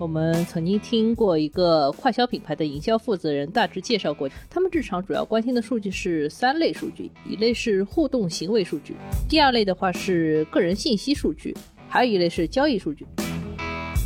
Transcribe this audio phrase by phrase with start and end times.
[0.00, 8.96] 我们曾经听过一个快消品牌的营销负责人大致介绍过，他们日常主要关心的数据是三类数据，一类是互动行为数据，
[9.28, 11.54] 第二类的话是个人信息数据，
[11.86, 13.06] 还有一类是交易数据。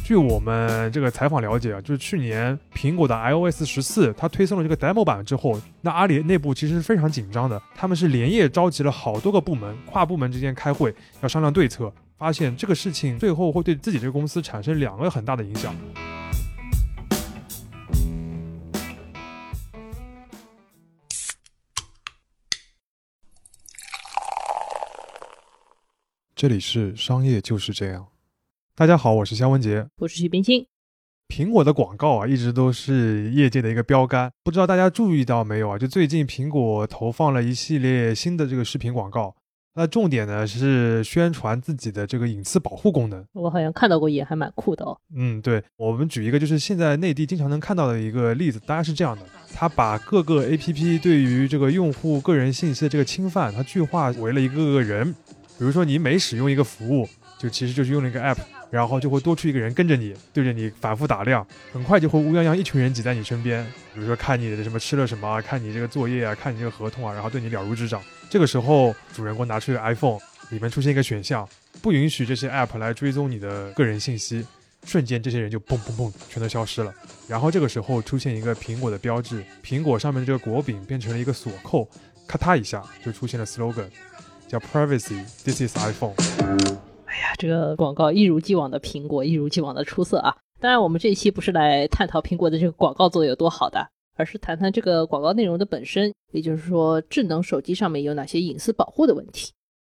[0.05, 10.92] 据我们这个采访了解啊，就是去年苹果的 iOS 十四它推送了这个 demo 版之后，那阿里内部其实是非常紧张的，他们是连夜召集了好多个部门，跨部门之间开会
[11.23, 11.92] 要商量对策。
[12.24, 15.77] 发现这个事情最后会对自己这个公司产生两个很大的影响。
[26.34, 28.06] 这里是商业就是这样。
[28.74, 30.66] 大家好，我是肖文杰，我是徐冰清。
[31.29, 35.77] 苹果的广告啊，一直都是业界的一个标杆，不知道大家注意到没有啊？
[35.77, 39.37] 就最近苹果投放了一系列新的这个视频广告。
[39.77, 44.96] 那重点呢是宣传自己的这个隐私保护功能，我好像看到过，也还蛮酷的哦。
[45.16, 55.12] 嗯，对，我们举一个就是现在内地经常能看到的一个例子，大概是这样的：它把各个 APP 对于这个用户个人信息的这个侵犯，它具化为了一个个人。
[55.57, 58.38] 比如说你每使用一个服务，就其实就是用了一个 App，
[58.71, 68.00] 然后就会多出一个人跟着你，对着你反复打量，很快就会乌泱泱一群人挤在你身边，比如说看你的什么吃了什么，看你这个作业啊，看你这个合同啊，然后对你了如指掌。
[68.34, 70.19] 这个时候，主人公拿出一个 iPhone，
[70.50, 71.49] 里面出现一个选项，
[71.81, 74.44] 不允许这些 App 来追踪你的个人信息。
[74.84, 76.93] 瞬间，这些人就嘣嘣嘣，全都消失了。
[77.28, 81.88] 然后这个时候出现一个苹果的标志，苹果上面的这个果柄变成了一个锁扣，
[82.27, 83.87] 咔嗒一下就出现了 slogan，
[84.49, 86.15] 叫 Privacy，This is iPhone。
[87.05, 90.34] 哎呀，这个广告一如既往的苹果，一如既往的出色啊！
[90.59, 93.91] 当然，我们这一期不是来探讨苹果的这个广告做的有多好的。
[94.15, 99.53] 而是谈谈这个广告内容的本身，也就是说，智能手机上面有哪些隐私保护的问题。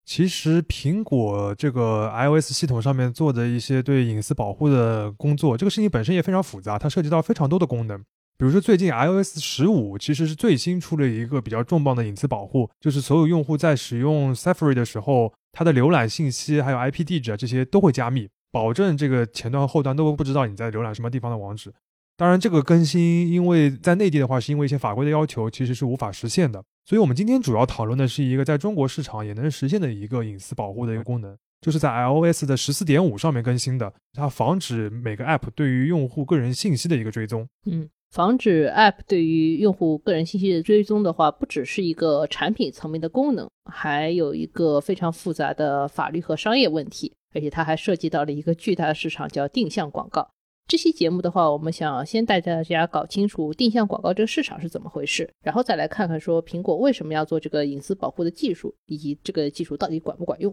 [0.04, 7.98] 其实，苹果这个 iOS 系统上面做的一些对隐私保护的工作，这个事情本身也非常复杂，它涉及到非常多的功能。
[8.38, 21.72] 比如说，最近 iOS 十五其实是最新出了一个比较重磅的隐私保护，就是所有用户在使用 Safari 的时候，它的浏览信息还有 IP 地址啊这些都会加密，保证这个前端和后端都不知道你在浏览什么地方的网址。
[22.16, 26.64] 当然，这个更新因为在内地的话，是因为一些法规的要求，其实是无法实现的。
[26.86, 37.46] 所以，我们今天主要讨论的是一个在中国市场也能实现的一个隐私保护的一个功能，就是在 iOS 的十四点五上面更新的，它防止每个 App 对于用户个人信息的一个追踪。
[37.66, 50.30] 嗯，防止 App 对于用户个人信息的追踪的话，不只是一个产品层面的功能，还有一个非常复杂的法律和商业问题，而且它还涉及到了一个巨大的市场，叫定向广告。
[50.68, 60.52] 这期节目的话，我们想先带大家搞清楚定向广告这个市场是怎么回事，然后再来看看说苹果为什么要做这个隐私保护的技术，以及这个技术到底管不管用。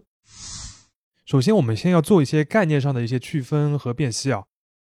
[1.26, 4.44] 首先，我们先要做一些概念上的一些区分和辨析啊。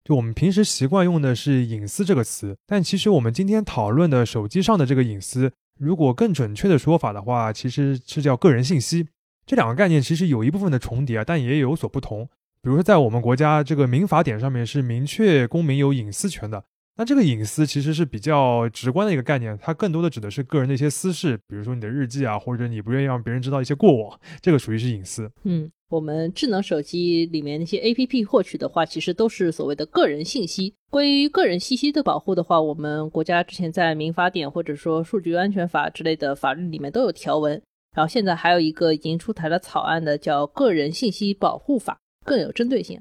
[0.04, 9.08] 就我们平时习惯用的是“隐私”这个词，但其实我们今天讨论的手机上的这个隐私，如果更准确的说法的话，其实是叫个人信息。
[9.46, 12.28] 这两个概念其实有一部分的重叠啊，但也有所不同。
[12.66, 16.64] 比如说，在我们国家这个民法典上面是明确公民有隐私权的。
[16.98, 25.30] 那这个隐私其实是比较直观的一个概念，它更多的指的是个人的一些私事，比如说你的日记啊，或者你不愿意让别人知道一些过往，这个属于是隐私。
[25.44, 30.74] 嗯，我们智能手机里面那些 APP 获取的话，其实都是所谓的个人信息。
[30.90, 37.62] 关于个人信息的保护的话，我们国家之前在民法典或者说数据安全法之类的法律里面都有条文。
[37.96, 42.00] 然后现在还有一个已经出台了草案的叫《个人信息保护法》。
[42.26, 43.00] 更有针对性，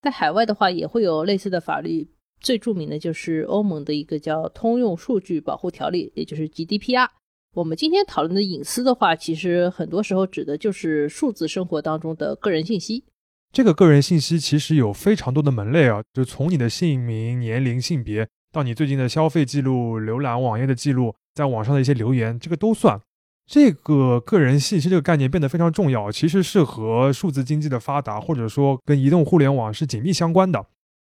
[0.00, 2.08] 在海外的话也会有类似的法律，
[2.40, 7.08] 最著名的就是欧盟的一个叫《通用数据保护条例》，也就是 GDPR。
[7.54, 13.04] 我们今天讨论的隐私的话，其实很多时候指的就是数字生活当中的个人信息。
[13.52, 22.98] 这个个人信息其实有非常多的门类啊，就从你的姓名、年龄、性别，到你最近的消费记录、浏览网页的记录，在网上的一些留言，这个都算。
[23.46, 30.64] 这个个人信息这个概念变得非常重要，其实是和数字经济的发达，或者说跟移动互联网是紧密相关的。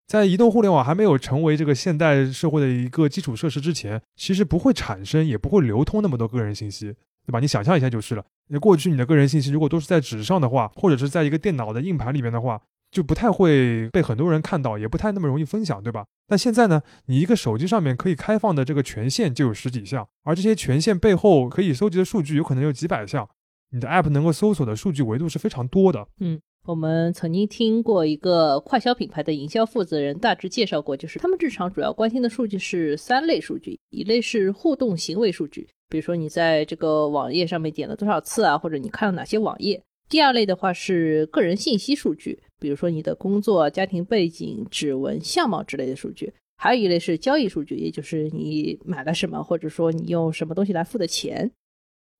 [0.07, 6.87] 在移动互联网还没有成为这个现代社会的一个基础设施之前，其实不会产生，也不会流通那么多个人信息，
[7.25, 7.39] 对吧？
[7.39, 8.23] 你想象一下就是了。
[8.49, 12.61] 那过去你的个人信息如果都是在纸上的话，或者是在一个电脑的硬盘里面的话。
[12.93, 16.05] 就不太会被很多人看到，也不太那么容易分享，对吧？
[16.27, 23.27] 但现在呢，你一个手机上面可以开放的这个权限就有十几项，而这些权限背后可以搜集的数据有可能有几百项，
[23.71, 26.07] 你的 App 能够搜索的数据维度是非常多的。
[26.19, 39.81] 嗯，我们曾经听过一个快消品牌的营销负责人大致介绍过，就是他们日常主要关心的数据是三类数据，一类是互动行为数据，比如说你在这个网页上面点了多少次啊，或者你看了哪些网页。
[40.13, 46.31] 第二类的话是个人信息数据，比如说你的工作、家庭背景、指纹、相貌之类的数据。
[46.55, 51.49] 还有一类是交易数据，也就是你买了什么，或者说你用什么东西来付的钱。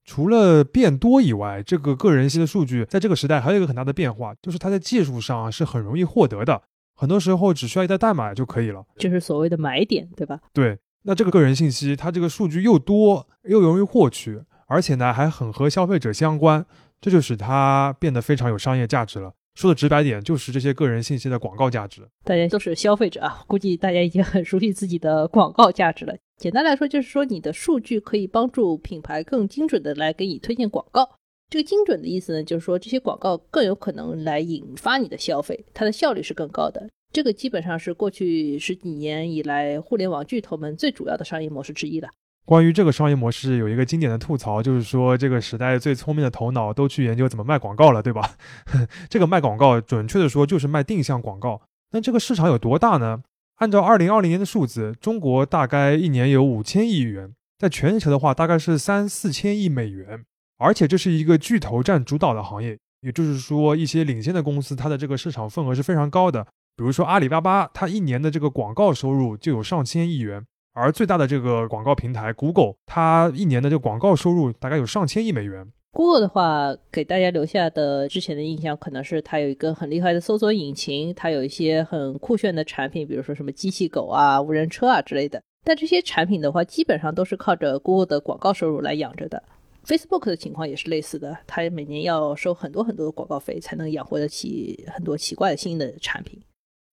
[0.05, 6.63] 除了变多以外，这个个人信息的数据在这个时代还有一个很大的变化，就是它在技术上是很容易获得的，
[6.95, 10.39] 很多时候只需要一袋代码就可以了，就是所谓的买点，对吧？
[10.51, 16.65] 对，那这个个人信息，它这个数据又多又容易获取，而且呢还很和消费者相关。
[17.03, 19.33] 这就使它变得非常有商业价值了。
[19.55, 22.07] 说的直白点，就是这些个人信息的广告价值。
[22.23, 26.15] 大家都是消费者啊，估计大家已经很熟悉自己的广告价值了。
[26.37, 31.17] 简单来说，就是说你的数据可以帮助品牌更精准的来给你推荐广告。
[31.49, 36.89] 这个精准的意思呢，就是说这些广告更有可能来引发你的消费，它的效率是更高的。
[37.11, 42.07] 这个基本上是过去十几年以来互联网巨头们最主要的商业模式之一了。
[42.45, 48.31] 关于这个商业模式，有一个经典的吐槽，就是说这个时代最聪明的头脑都去研究怎么卖广告了，对吧？
[49.09, 51.61] 这个卖广告，准确的说就是卖定向广告。
[51.91, 53.21] 那这个市场有多大呢？
[53.57, 60.25] 按照二零二零年的数字，中国大概一年有五千亿元，在全球的话大概是三四千亿美元。
[60.57, 66.43] 而且这是一个巨头占主导的行业，也就是说一些领先的公司，它的这个市场份额是非常高的。
[66.75, 70.45] 比如说阿里巴巴，它一年的这个广告收入就有上千亿元。
[70.73, 75.71] 而最大的这个广告平台 Google，它一年的这个广告收入大概有上千亿美元。
[75.91, 85.39] Google 的话，给大家留下的之前的印象，可能是它有一个很厉害的搜索引擎，它有一些很酷炫的产品，比如说什么机器狗啊、无人车啊之类的。
[85.63, 89.41] 但这些产品的话，基本上都是靠着 Google 的广告收入来养着的。
[89.85, 96.41] Facebook 的情况也是类似的，它每年要收很多很多的广告费，才能养活得起很多奇怪的新的产品。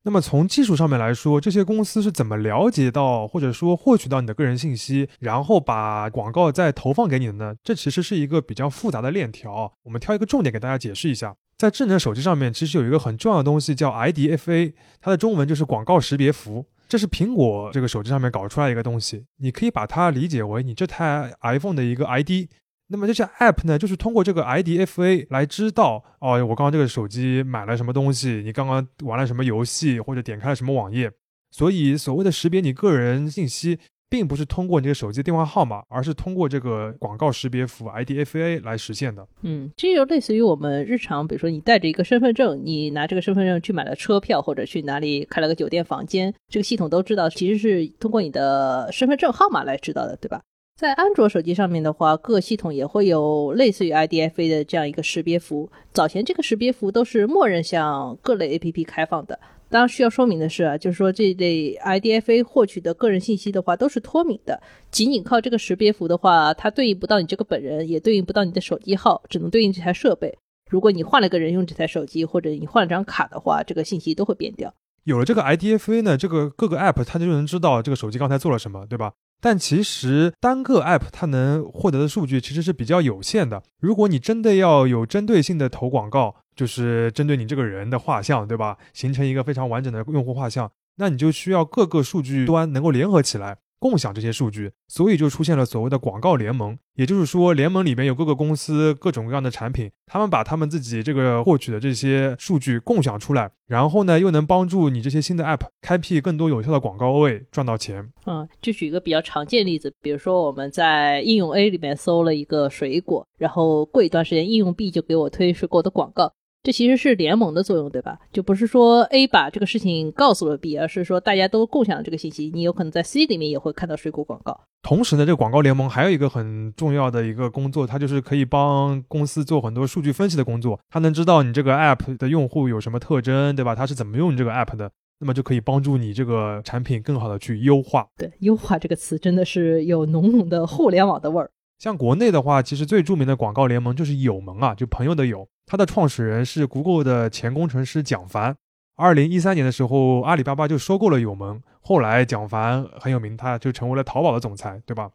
[0.03, 7.55] 那么从技术上面来说，这些公司是怎么了解到或者说获取到你的个人信息，然后把广告再投放给你的呢？
[7.63, 9.71] 这其实是一个比较复杂的链条。
[9.83, 11.37] 我们挑一个重点给大家解释一下。
[11.59, 16.65] 在智能手机上面，其实有一个很重要的东西叫 IDFA，它的中文就是广告识别符。
[16.89, 22.49] 这是苹果这个手机上面搞出来一个东西，你可以把它理解为你这台 iPhone 的一个 ID。
[22.91, 31.11] 那么这些 App 呢，就是通过这个 IDFA 来知道，哦，我刚刚这个手机买了什么东西，你刚刚玩了什么游戏，或者点开了什么网页。
[31.53, 33.79] 所以所谓的识别你个人信息，
[34.09, 39.25] 并不是通过你的手机电话号码，而是通过这个广告识别符 IDFA 来实现的。
[39.43, 50.41] 嗯，这就类似于我们日常，比如说你带着一个身份证，你拿这个身份证去买了车票，或者去哪里开了个酒店房间，这个系统都知道，其实是通过你的身份证号码来知道的，对吧？
[50.81, 55.71] 在安卓手机上面的话，各系统也会有类似于 IDFA 的这样一个识别符。
[55.93, 59.39] 早前这个识别符都是默认向各类 APP 开放的。
[59.69, 64.59] 当然需要说明的是啊，就是说这类 IDFA 获取的个人信息的话都是脱敏的，
[64.91, 70.39] 仅仅靠这个识别符的话，它对应不到你这个本人，也对应不到你的手机号，只能对应这台设备。
[70.71, 74.73] 如果你换了个人用这台手机，或者你换了张卡的话，这个信息都会变掉。
[75.05, 79.13] 有了这个 IDFA 呢，这个各个 App 它就能知道这个手机刚才做了什么，对吧？
[79.41, 83.63] 但其实单个 App 它能获得的数据其实是比较有限的。
[83.81, 88.77] 如果你真的要有针对性的投广告，就是针对你这个人的画像，对吧？
[88.93, 93.57] 形成一个非常完整的用户画像，那你就需要各个数据端能够联合起来。
[93.81, 96.79] 共享这些数据，所以就出现了所谓的广告联盟。
[96.95, 108.07] 也就是说，联盟里面有各个公司各种各样的产品，他们把他们自己这个获取的这些数据共享出来，然后呢，又能帮助你这些新的 App 开辟更多有效的广告位，赚到钱。
[108.27, 116.31] 嗯，就举一个比较常见例子，比如说我们在应用 A 里面搜了一个水果，然后过一段时间，应用 B 就给我推水果的广告。
[116.63, 118.19] 这其实是联盟的作用，对吧？
[118.31, 122.51] 就不是说 A 把这个事情告诉了 B，而是说大家都共享这个信息。
[122.53, 124.61] 你有可能在 C 里面也会看到水果广告。
[124.83, 130.79] 同时呢，这个广告联盟还有一个很重要的一个工作，它就是可以帮公司做很多数据分析的工作。
[130.91, 133.75] 它能知道你这个 App 的用户有什么特征，对吧？
[133.75, 134.91] 它是怎么用你这个 App 的，
[135.21, 138.07] 那么就可以帮助你这个产品更好的去优化。
[138.19, 141.51] 对，优化这个词真的是有浓浓的互联网的味儿。
[141.81, 145.49] 像国内的话，其实最著名的广告联盟就是友盟啊，就朋友的友。
[145.65, 148.55] 它的创始人是 Google 的前工程师蒋凡。
[148.97, 151.59] 二零一三年的时候，阿里巴巴就收购了友盟。
[151.81, 155.11] 后来蒋凡很有名，他就成为了淘宝的总裁，对吧？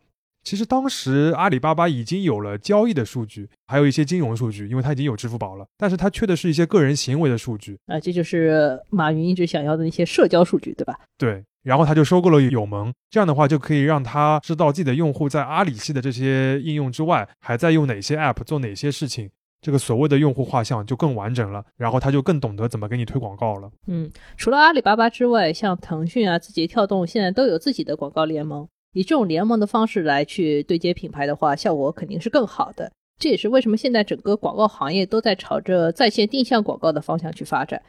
[0.46, 5.66] 其实当时阿里巴巴已经有了交易的数据，还有一些金融数据，因为它已经有支付宝了。
[5.76, 10.98] 但是它缺的是一些个人行为的数据啊，这就是马云一直想要的那些社交数据，对吧？
[11.18, 11.44] 对。
[11.64, 21.66] 然后他就收购了友盟，这样的话就可以让他知道自己的用户在阿里系的这些应用之外，还在用哪些 App 做哪些事情，这个所谓的用户画像就更完整了。
[21.76, 23.72] 然后他就更懂得怎么给你推广告了。
[23.88, 28.70] 嗯，除了阿里巴巴之外，像腾讯啊、字节跳动现在都有自己的广告联盟。
[28.96, 32.90] 以这种联盟的方式来去对接品牌的话，效果肯定是更好的。
[33.20, 37.82] 这也是为什么现在整个广告行业都在朝着在线定向广告的方向去发展。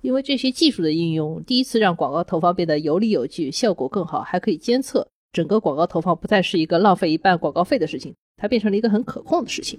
[0.00, 5.06] 因为这些技术的应用，第一次让广告投放变得有理有据，效果更好，还可以监测。
[5.32, 9.78] 整个广告投放不再是一个浪费一半广告费的事情，它变成了一个很可控的事情。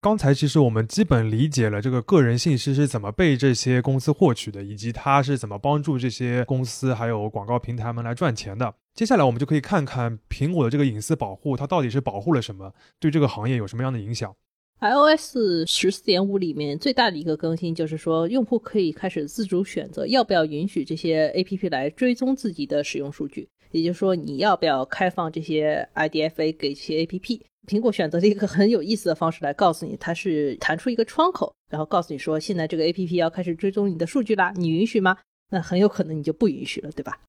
[0.00, 8.74] 刚才其实我们基本理解了这个个人信息是怎么被这些公司获取的，以及它是怎么帮助这些公司还有广告平台们来赚钱的。
[8.96, 14.34] 接下来我们就可以看看苹果的这个隐私保护，它到底是保护了什么，对这个行业有什么样的影响。
[14.80, 15.36] iOS
[15.66, 27.42] 十四点五里面最大的一个更新就是说，用户可以开始自主选择要不要允许这些 APP 来追踪自己的使用数据，也就是说，你要不要开放这些 IDFA 给这些 APP。
[27.66, 35.18] 苹果选择了一个很有意思的方式来告诉你，它是弹出一个窗口，然后告诉你说，现在这个 APP 要开始追踪你的数据啦，你允许吗？
[35.50, 37.20] 那很有可能你就不允许了，对吧？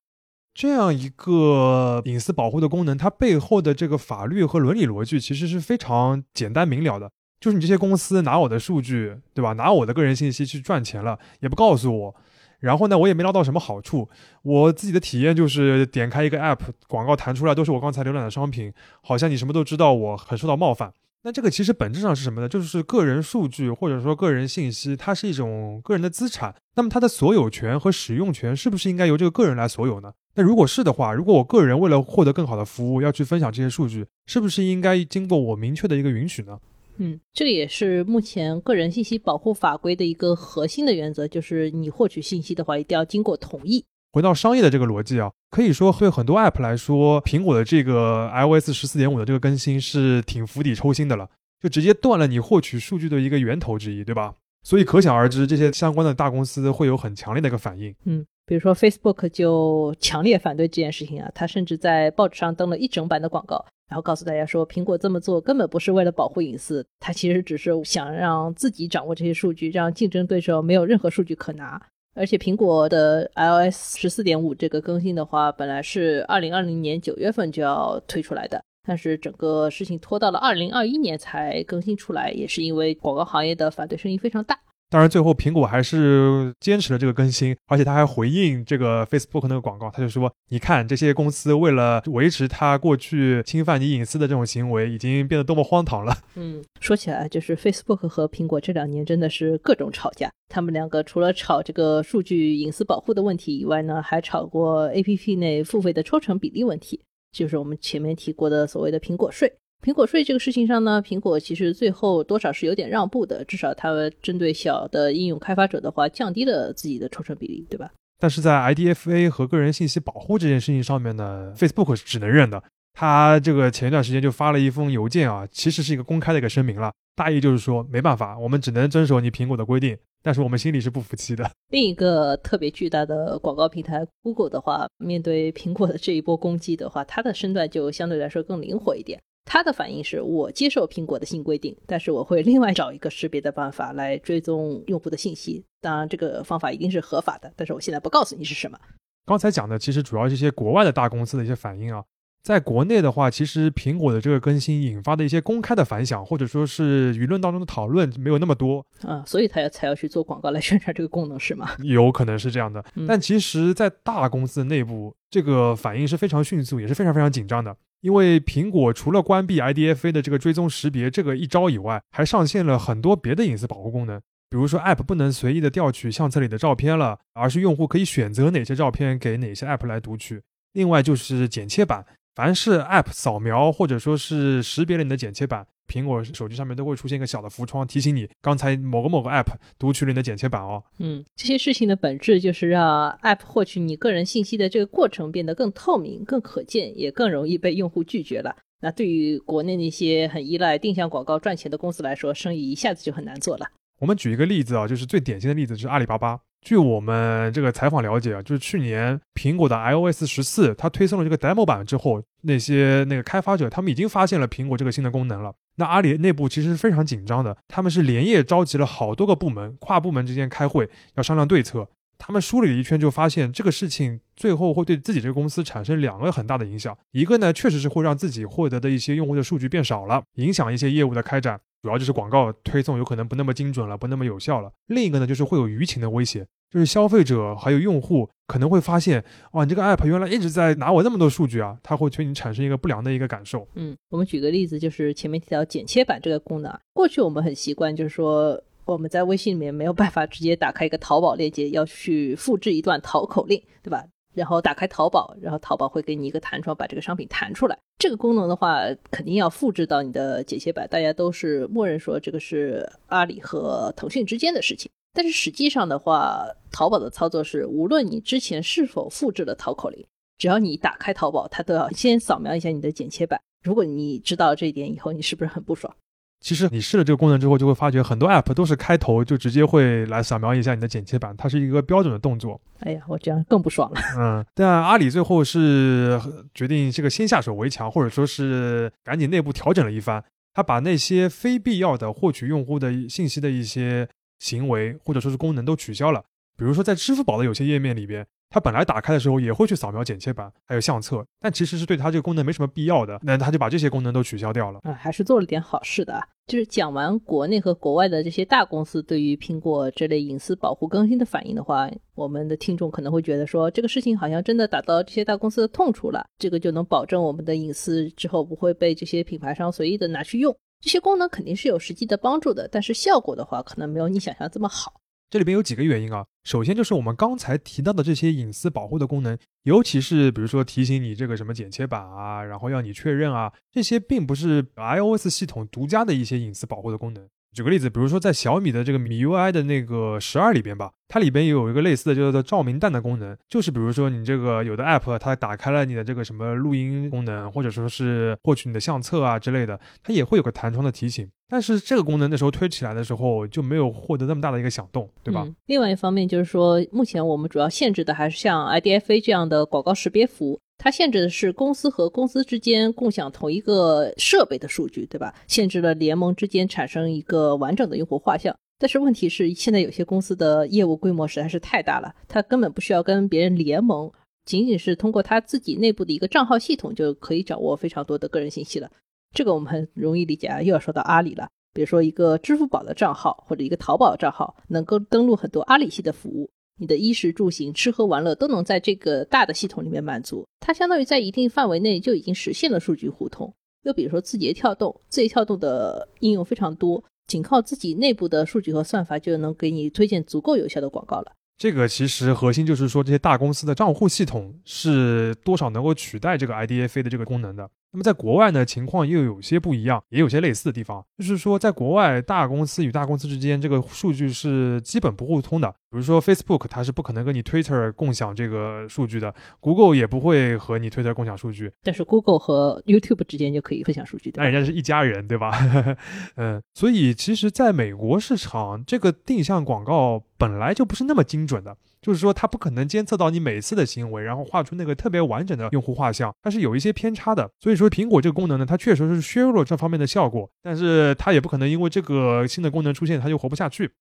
[0.58, 7.12] 这样一个隐私保护的功能，它背后的这个法律和伦理逻辑其实是非常简单明了的。
[7.40, 9.54] 就是你这些公司拿我的数据，对吧？
[9.54, 12.16] 拿我的个人信息去赚钱了，也不告诉我，
[12.60, 14.10] 然后呢，我也没捞到什么好处。
[14.42, 18.74] 我自己的体验就是点开一个 app，广告弹出来都是我刚才浏览的商品，
[19.04, 20.92] 好像你什么都知道，我很受到冒犯。
[21.22, 22.50] 那这个其实本质上是什么呢？
[22.50, 26.56] 就是个人数据或者说个人信息，它是一种个人的资产。
[26.74, 30.14] 那么它的所有权和使用权是不是应该由这个个人来所有呢？
[30.38, 36.60] 那如果是的话，如果我个人为了获得更好的服务要去分享这些数据，是不是应该经过我明确的一个允许呢？
[36.98, 43.84] 嗯，这个也是目前个人信息保护法规的一个核心的原则，就是你获取信息的话，一定要经过同意。
[44.12, 51.28] 回到商业的这个逻辑啊，可以说对很多 App 来说，苹果的这个 iOS 十四点五的这个更新是挺釜底抽薪的了，
[51.60, 54.36] 就直接断了你获取数据的一个源头之一，对吧？
[54.64, 57.94] 所以可想而知，这些相关的大公司会有很强烈的一个反应。
[58.06, 63.64] 嗯，比如说 Facebook 就强烈反对这件事情啊，他甚至在报纸上登了一整版的广告。
[63.90, 71.82] 然后告诉大家说，苹果这么做根本不是为了保护隐私，它其实只是想让自己掌握这些数据，让竞争对手没有任何数据可拿。
[72.14, 84.60] 而且苹果的 iOS 十四点五这个更新的话，本来是二零二零年九月份就要推出来的，但是整个事情拖到了二零二一年才更新出来，也是因为广告行业的反对声音非常大。
[84.90, 100.32] 当然，最后苹果还是坚持了这个更新，而且他还回应这个 Facebook 那个广告，他就说：“你看，这些公司为了维持他过去侵犯你隐私的这种行为，已经变得多么荒唐了。”嗯，说起来，就是 Facebook 和苹果这两年真的是各种吵架。
[100.48, 107.02] 他们两个除了吵这个数据隐私保护的问题以外呢，还吵过 APP 内付费的抽成比例问题，
[107.34, 109.52] 就是我们前面提过的所谓的苹果税。
[109.84, 113.90] 苹果税这个事情上呢，苹果其实最后多少是有点让步的，至少它
[114.22, 117.92] 针对小的应用开发者的话，降低了自己的抽成比例，对吧？
[118.20, 122.62] 但是在 IDFA 和个人信息保护这件事情上面呢，Facebook 是只能认的。
[122.94, 131.48] 他这个前一段时间就发了一封邮件啊，其实是一个公开的一个声明了，大意就是说没办法，我们只能遵守你苹果的规定，但是我们心里是不服气的。
[131.70, 139.22] 另一个特别巨大的广告平台 Google 的话，面对苹果的这一波攻击的话，它的身段就相对来说更灵活一点。
[139.48, 145.64] 他的反应是我接受苹果的新规定，但是我会另外找一个识别的办法来追踪用户的信息。
[145.82, 148.78] 当然，这个方法一定是合法的，但是我现在不告诉你是什么。
[149.26, 152.04] 刚才讲的其实主要是一些国外的大公司的一些反应啊，
[152.44, 161.70] 在国内的话，其实苹果的这个更新引发的一些公开的反响，或者说是舆论当中的讨论没有那么多啊，所以他要才要去做广告来宣传这个功能是吗？
[161.84, 167.76] 有可能是这样的，但其实，在大公司内部，这个反应是非常迅速，也是非常非常紧张的。
[168.02, 174.20] 因为苹果除了关闭 IDFA 的这个追踪识别这个一招以外，还上线了很多别的隐私保护功能。
[174.50, 180.42] 比如说，App 不能随意的调取相册里的照片了，而是用户可以选择哪些照片给哪些 App 来读取。
[180.74, 182.06] 另外就是剪切板。
[182.36, 190.84] 凡是 App 扫描或者说是识别了你的剪切板，苹果手机上面都会出现一个小的浮窗，提醒你刚才某个某个 App 读取了你的剪切板哦。
[191.00, 198.56] 嗯，这些事情的本质就是让 App 获取你个人信息的这个过程变得更透明、更可见，也更容易被用户拒绝了。
[198.82, 203.66] 那对于国内那些很依赖定向广告赚钱的公司来说，生意一下子就很难做了。
[204.00, 206.40] 我们举一个例子啊，就是最典型的例子是阿里巴巴。
[206.62, 215.54] 据我们这个采访了解啊，就是去年苹果的 iOS 十四它推送了这个 demo 版之后，那些那个开发者他们已经发现了苹果这个新的功能了。
[215.76, 221.88] 那阿里内部其实是非常紧张的，他们是连夜召集了好多个部门，跨部门之间开会要商量对策。
[222.18, 226.98] 他们梳理了一圈，就发现这个事情最后会对自己这个公司产生两个很大的影响。
[227.12, 231.60] 一个呢，确实是会让自己获得的一些用户的数据变少了，影响一些业务的开展。
[231.88, 234.70] 主要就是广告推送有可能不那么精准了，不那么有效了。
[234.88, 243.66] 另一个呢，就是会有舆情的威胁，就是消费者还有用户可能会发现，哇，你这个 app 原来一直在拿我那么多数据啊，它会对你产生一个不良的一个感受。
[243.76, 254.04] 嗯，我们举个例子，就是前面提到剪切板这个功能，过去我们很习惯，就是说我们在微信里面没有办法直接打开一个淘宝链接，要去复制一段淘口令，对吧？
[254.38, 257.76] 然后打开淘宝，然后淘宝会给你一个弹窗，把这个商品弹出来。
[257.98, 260.88] 这个功能的话，肯定要复制到你的剪切板。
[260.88, 264.92] 大家都是默认说这个是阿里和腾讯之间的事情。
[265.12, 270.06] 但是实际上的话，淘宝的操作是，无论你之前是否复制了淘口令，
[270.38, 273.42] 只要你打开淘宝，它都要先扫描一下你的剪切板。
[273.64, 275.92] 如果你知道这一点以后，你是不是很不爽？
[276.40, 282.62] 其实你试了这个功能之后，就会发觉很多 app 都是开头就直接会来扫描一下你的剪切板，它是一个标准的动作。
[282.80, 284.00] 哎呀，我这样更不爽了。
[284.18, 286.20] 嗯，但阿里最后是
[286.54, 294.08] 决定这个先下手为强，或者说是赶紧内部调整了一番，他把那些非必要的获取用户的信息的一些
[294.40, 296.24] 行为或者说是功能都取消了。
[296.56, 298.26] 比如说在支付宝的有些页面里边。
[298.50, 304.80] 它本来打开的时候也会去扫描剪切板，还有相册，但其实是对它这个功能没什么必要的，那它就把这些功能都取消掉了。
[304.84, 306.22] 啊，还是做了点好事的啊。
[306.48, 320.58] 就是讲完国内和国外的这些大公司对于苹果这类隐私保护更新的反应的话，我们的听众可能会觉得说，这个事情好像真的打到这些大公司的痛处了，这个就能保证我们的隐私之后不会被这些品牌商随意的拿去用。
[320.80, 324.94] 这些功能肯定是有实际的帮助的，但是效果的话，可能没有你想象这么好。
[325.30, 337.28] 这里边有几个原因啊，首先就是我们刚才提到的这些隐私保护的功能，尤其是比如说提醒你这个什么剪切板啊，然后要你确认啊，这些并不是 iOS 系统独家的一些隐私保护的功能。
[337.54, 351.28] 举个例子，比如说在小米的这个米 UI 的那个十二里边吧，它里边也有一个类似的叫做照明弹的功能，就是比如说你这个有的 app 它打开了你的这个什么录音功能，或者说是获取你的相册啊之类的，它也会有个弹窗的提醒。
[351.50, 355.48] 但是这个功能那时候推起来的时候就没有获得那么大的一个响动，对吧？
[355.66, 360.60] 另外一方面就是说，目前我们主要限制的还是像 IDFA 这样的广告识别服务。
[360.78, 365.34] 它限制的是公司和公司之间共享同一个设备的数据，对吧？
[365.48, 368.56] 限制了联盟之间产生一个完整的用户画像。
[368.80, 374.12] 但是问题是，现在有些公司的业务规模实在是太大了，它根本不需要跟别人联盟，
[374.46, 378.92] 仅仅是通过它自己内部的一个账号系统就可以掌握非常多的个人信息了。
[379.34, 381.50] 这个我们很容易理解啊，又要说到阿里了。
[381.74, 386.50] 比如说一个支付宝的账号或者一个淘宝账号，能够登录很多阿里系的服务。
[386.78, 393.52] 你的衣食住行、吃喝玩乐都能在这个大的系统里面满足，它相当于在一定范围内就已经实现了数据互通。
[393.84, 401.32] 又比如说字节跳动，字节跳动的应用非常多，仅靠自己内部的数据和算法就能给你推荐足够有效的广告了。
[401.58, 407.68] 这个其实核心就是说，这些大公司的账户系统是多少能够取代这个 IDFA 的这个功能的。
[407.92, 411.04] 那么在国外呢，情况又有些不一样，也有些类似的地方。
[411.18, 415.74] 就是说，在国外，大公司与大公司之间，这个数据是基本不互通的。
[415.90, 421.72] 比如说，Facebook 它是不可能跟你 Twitter 共享这个数据的，Google 也不会和你 Twitter 共享数据。
[421.82, 424.44] 但是 Google 和 YouTube 之间就可以分享数据的。
[424.44, 425.52] 那人家是一家人，对吧？
[426.36, 431.78] 嗯，所以其实在美国市场，这个定向广告本来就不是那么精准的。
[432.00, 437.50] 就是说，它不可能监测到你每次的行为，然后画出那个特别完整的用户画像，它是有一些偏差的。
[437.60, 443.92] 所以说，苹果这个功能呢，它确实是削弱这方面的效果，但是它也不可能因为这个新的功能出现，它就活不下去。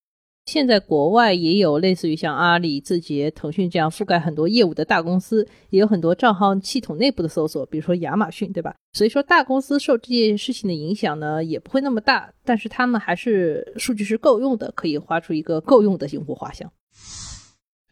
[0.46, 8.72] 现在国外也有类似于像阿里、字节、腾讯这样覆盖很多业务的大公司，也有很多账号系统内部的搜索，比如说亚马逊，对吧？
[8.92, 16.70] 所以说，大公司受这件事情的影响呢，也不会那么大，但是他们还是数据是够用的，可以画出一个够用的用户画像。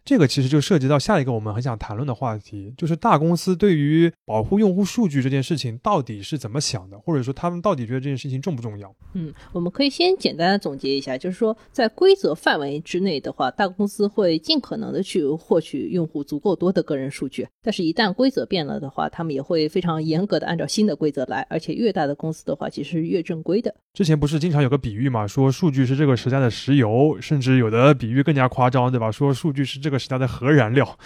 [0.04, 8.94] 这个其实就涉及到下一个我们很想谈论的话题，就是大公司对于保护用户数据这件事情到底是怎么想的，或者说他们到底觉得这件事情重不重要？
[9.14, 23.74] 嗯，我们可以先简单的总结一下，就是说在规则范围之内的话，大公司会尽可能的去获取用户足够多的个人数据，但是一旦规则变了的话，他们也会非常严格的按照新的规则来，而且越大的公司的话，其实是越正规的。
[23.94, 29.10] 之前不是经常有个比喻嘛，说数据是这个时代的石油，甚至有的比喻更加夸张，对吧？
[29.10, 30.98] 说数据是这个时代的核燃料。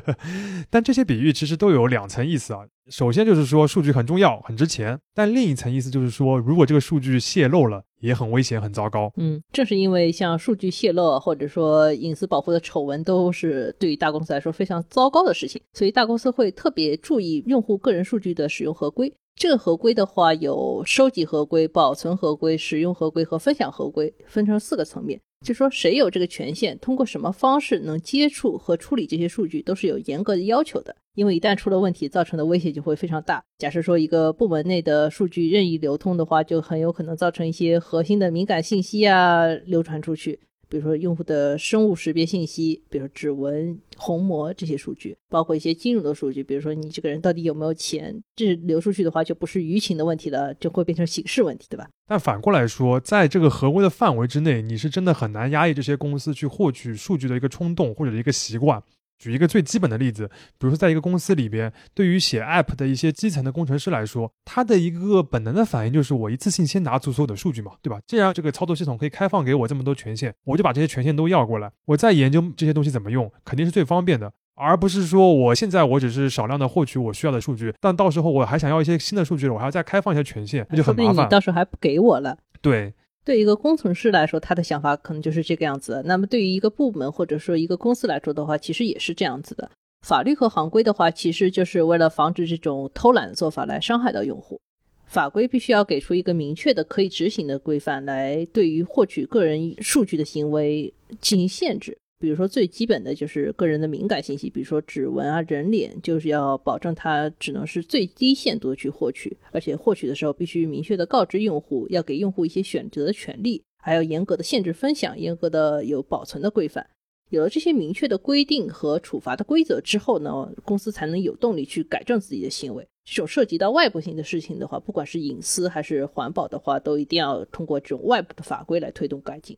[0.70, 2.60] 但这些比喻其实都有两层意思啊。
[2.88, 9.12] 首先就是说数据很重要、很值钱，但另一层意思就是说，如果这个数据泄露了，也很危险、很糟糕。
[9.16, 19.12] 嗯，正是因为像数据泄露或者说隐私保护的丑闻都是对于大公司来说非常糟糕的事情，所以大公司会特别注意用户个人数据的使用合规。
[19.36, 25.20] 这个合规的话，有收集合规、保存合规、使用合规和分享合规，分成四个层面。
[25.44, 30.94] 就说谁有这个权限，通过什么方式能接触和处理这些数据，都是有严格的要求的。
[31.14, 33.42] 因为一旦出了问题，造成的威胁就会非常大。
[33.58, 40.38] 假设说一个部门内的数据任意流通的话，就很有可能造成一些核心的敏感信息啊流传出去。
[40.68, 51.88] 比如说用户的生物识别信息，比如指纹、虹膜这些数据，包括一些金融的数据，比如说你这个人到底有没有钱，这流出去的话就不是舆情的问题了，就会变成刑事问题，对吧？
[52.06, 58.82] 但反过来说，在这个合规的范围之内，你是真的很难压抑这些公司去获取数据的一个冲动或者一个习惯。
[59.18, 60.28] 举一个最基本的例子，
[60.58, 68.00] 比如说，在一个公司里边，对于写 App 的一些基层的工程师来说，他的一个本能的反应就是我一次性先拿出所有的数据嘛，对吧？
[68.06, 81.26] 既然这个操作系统可以开放给我这么多权限，我就把这些权限都要过来，我再研究这些东西怎么用，肯定是最方便的，而不是说我现在我只是少量的获取我需要的数据，但到时候我还想要一些新的数据了，我还要再开放一些权限，那就很麻烦。
[81.26, 82.38] 你到时候还不给我了？
[82.60, 82.94] 对。
[83.28, 86.02] 对一个工程师来说，他的想法可能就是这个样子。
[86.06, 89.70] 那么对于一个部门或者说一个公司来说的话，其实也是这样子的。
[90.00, 94.58] 法律和行规的话，其实就是为了防止这种偷懒的做法来伤害到用户。
[95.04, 101.98] 法规必须要给出一个明确的可以执行的规范，来对于获取个人数据的行为进行限制。
[102.20, 116.84] 比如说最基本的就是个人的敏感信息，比如说指纹啊、人脸，就是要保证它只能是最低限度的去获取，而且获取的时候必须明确的告知用户，要给用户一些选择的权利，还要严格的限制分享，严格的有保存的规范。
[117.30, 122.84] 有了这些明确的规定和处罚的规则之后呢，公司才能有动力去改正自己的行为。
[123.04, 129.56] 这种涉及到外部性的事情的话，不管是隐私还是环保的话，都一定要通过这种外部的法规来推动改进。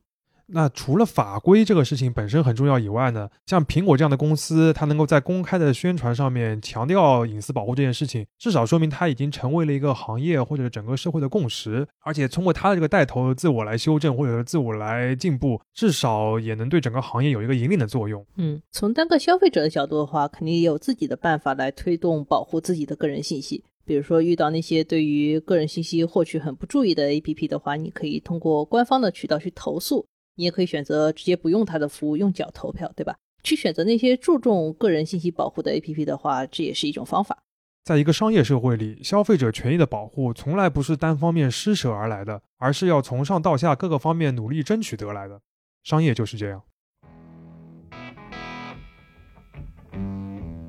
[0.53, 11.87] 那除了法规这个事情本身很重要以外呢，像苹果这样的公司，它能够在公开的宣传上面强调隐私保护这件事情，至少说明它已经成为了一个行业或者整个社会的共识。
[12.01, 18.25] 而且通过它的这个带头，自我来修正或者是自我来进步，至少也能对整个行业有一个引领的作用。
[18.37, 23.63] 嗯，从单个消费者的角度的话，肯定也有自己的办法来推动保护自己的个人信息。
[23.85, 30.07] 比如说遇到那些对于个人信息获取很不注意的 APP 的话，你可以通过官方的渠道去投诉。
[30.37, 33.17] 你也可以选择直接不用它的服务，用脚投票，对吧？
[33.43, 37.43] 去选择那些注重个人信息保护的 APP 的话，这也是一种方法。
[37.85, 45.41] 在一个商业社会里，消费者权益的保护从来不是单方面施舍而来的，而是要从上到下各个方面努力争取得来的。
[45.83, 46.63] 商业就是这样。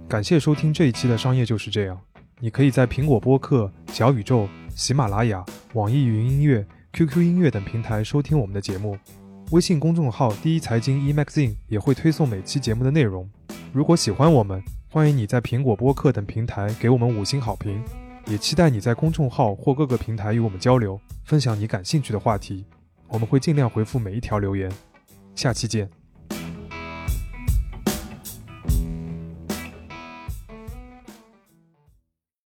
[0.08, 1.98] 感谢收听这一期的《商业就是这样》。
[2.40, 8.98] 你可以在苹果播客、小宇宙、喜马拉雅、网易云音乐、QQ 音乐等平台收听我们的节目。
[9.52, 13.30] 微信公众号“第一财经 e magazine” 也会推送每期节目的内容。
[13.74, 17.84] 如果喜欢我们，欢迎你在苹果播客等平台给我们五星好评。
[18.28, 22.64] 也期待你在公众号或各个平台与我们交流，分享你感兴趣的话题。
[23.10, 24.72] 我们会尽量回复每一条留言。
[25.36, 26.01] 下期见。